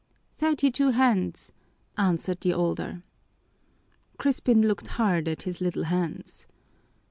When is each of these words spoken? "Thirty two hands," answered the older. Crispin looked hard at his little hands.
"Thirty 0.35 0.71
two 0.71 0.89
hands," 0.89 1.53
answered 1.95 2.41
the 2.41 2.53
older. 2.53 3.03
Crispin 4.17 4.63
looked 4.67 4.87
hard 4.97 5.27
at 5.27 5.43
his 5.43 5.61
little 5.61 5.83
hands. 5.83 6.47